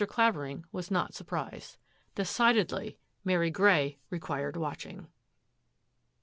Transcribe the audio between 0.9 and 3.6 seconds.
surprised. De< Mary